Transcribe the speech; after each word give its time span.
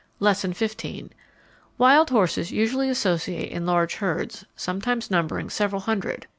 Lesson 0.19 0.53
XV. 0.55 1.11
Wild 1.77 2.09
horses 2.09 2.49
usually 2.51 2.89
associate 2.89 3.51
in 3.51 3.67
large 3.67 3.97
herds 3.97 4.45
sometimes 4.55 5.11
numbering 5.11 5.47
several 5.47 5.81
hundred. 5.81 6.25